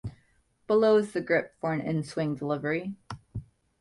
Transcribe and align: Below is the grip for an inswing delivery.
Below 0.65 0.97
is 0.97 1.11
the 1.11 1.21
grip 1.21 1.53
for 1.59 1.73
an 1.73 1.81
inswing 1.81 2.35
delivery. 2.35 2.95